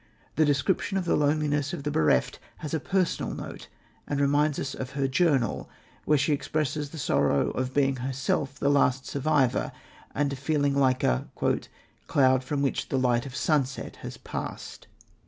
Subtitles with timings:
[0.35, 3.67] The description of the loneliness of the bereft has a personal note,
[4.07, 5.69] and reminds us of her journal,
[6.05, 9.71] where she expresses the sorrow of being herself the last survivor,
[10.15, 11.27] and of feeling like a
[12.07, 14.87] "cloud from which the light of sunset has passed."